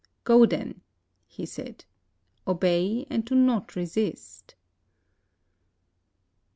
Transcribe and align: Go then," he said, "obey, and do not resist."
Go 0.23 0.47
then," 0.47 0.81
he 1.27 1.45
said, 1.45 1.85
"obey, 2.47 3.05
and 3.07 3.23
do 3.23 3.35
not 3.35 3.75
resist." 3.75 4.55